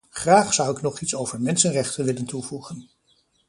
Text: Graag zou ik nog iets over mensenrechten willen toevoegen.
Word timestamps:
Graag 0.09 0.53
zou 0.53 0.71
ik 0.75 0.81
nog 0.81 0.99
iets 0.99 1.15
over 1.15 1.41
mensenrechten 1.41 2.05
willen 2.05 2.25
toevoegen. 2.25 2.89